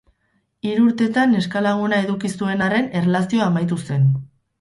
Hiru 0.67 0.85
urtetan 0.91 1.31
neskalaguna 1.35 1.99
eduki 2.05 2.31
zuen 2.39 2.65
arren 2.69 2.87
erlazioa 3.01 3.51
amaitu 3.51 3.79
zen. 3.89 4.09